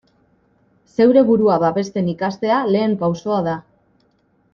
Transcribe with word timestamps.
Zeure 0.95 1.21
burua 1.27 1.57
babesten 1.63 2.09
ikastea 2.13 2.63
lehen 2.77 2.97
pausoa 3.03 3.39
da. 3.49 3.55